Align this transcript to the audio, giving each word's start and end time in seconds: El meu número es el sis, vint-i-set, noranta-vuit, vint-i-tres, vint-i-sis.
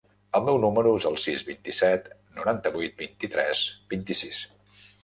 El 0.37 0.45
meu 0.45 0.55
número 0.63 0.93
es 1.01 1.05
el 1.09 1.17
sis, 1.25 1.43
vint-i-set, 1.51 2.09
noranta-vuit, 2.41 2.99
vint-i-tres, 3.07 3.67
vint-i-sis. 3.95 4.43